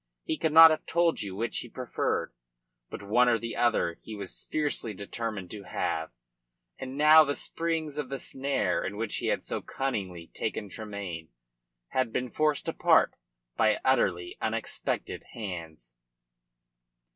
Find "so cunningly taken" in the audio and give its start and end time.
9.45-10.69